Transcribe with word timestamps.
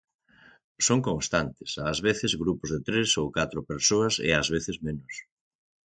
Son 0.87 0.99
constantes, 1.09 1.69
ás 1.91 1.99
veces 2.07 2.31
grupos 2.43 2.69
de 2.73 2.79
tres 2.87 3.09
ou 3.21 3.27
catro 3.37 3.59
persoas 3.71 4.15
e 4.27 4.29
ás 4.41 4.47
veces 4.55 4.77
menos. 4.87 5.13